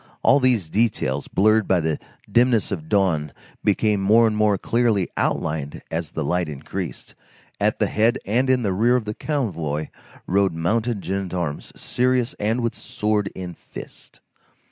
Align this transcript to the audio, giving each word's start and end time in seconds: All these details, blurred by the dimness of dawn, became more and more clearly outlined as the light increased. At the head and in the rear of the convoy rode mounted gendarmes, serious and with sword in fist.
All 0.23 0.39
these 0.39 0.67
details, 0.67 1.27
blurred 1.27 1.67
by 1.67 1.79
the 1.79 1.99
dimness 2.27 2.71
of 2.71 2.89
dawn, 2.89 3.31
became 3.63 4.01
more 4.01 4.25
and 4.25 4.35
more 4.35 4.57
clearly 4.57 5.07
outlined 5.15 5.83
as 5.91 6.09
the 6.13 6.23
light 6.23 6.49
increased. 6.49 7.13
At 7.59 7.77
the 7.77 7.85
head 7.85 8.17
and 8.25 8.49
in 8.49 8.63
the 8.63 8.73
rear 8.73 8.95
of 8.95 9.05
the 9.05 9.13
convoy 9.13 9.89
rode 10.25 10.53
mounted 10.55 11.05
gendarmes, 11.05 11.71
serious 11.75 12.33
and 12.39 12.61
with 12.61 12.73
sword 12.73 13.29
in 13.35 13.53
fist. 13.53 14.21